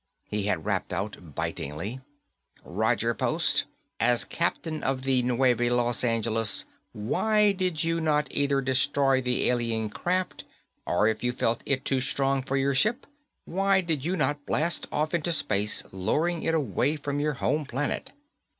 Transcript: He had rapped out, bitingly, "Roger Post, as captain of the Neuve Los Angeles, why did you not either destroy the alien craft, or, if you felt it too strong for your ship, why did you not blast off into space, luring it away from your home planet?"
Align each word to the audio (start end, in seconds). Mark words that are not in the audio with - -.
He 0.25 0.47
had 0.47 0.65
rapped 0.65 0.91
out, 0.93 1.35
bitingly, 1.35 1.99
"Roger 2.63 3.13
Post, 3.13 3.65
as 3.99 4.25
captain 4.25 4.81
of 4.83 5.03
the 5.03 5.21
Neuve 5.21 5.59
Los 5.71 6.03
Angeles, 6.03 6.65
why 6.91 7.51
did 7.51 7.83
you 7.83 8.01
not 8.01 8.27
either 8.31 8.61
destroy 8.61 9.21
the 9.21 9.47
alien 9.47 9.91
craft, 9.91 10.43
or, 10.87 11.07
if 11.07 11.23
you 11.23 11.31
felt 11.31 11.61
it 11.67 11.85
too 11.85 12.01
strong 12.01 12.41
for 12.41 12.57
your 12.57 12.73
ship, 12.73 13.05
why 13.45 13.79
did 13.79 14.03
you 14.03 14.17
not 14.17 14.43
blast 14.47 14.87
off 14.91 15.13
into 15.13 15.31
space, 15.31 15.83
luring 15.91 16.41
it 16.41 16.55
away 16.55 16.95
from 16.95 17.19
your 17.19 17.33
home 17.33 17.63
planet?" 17.63 18.11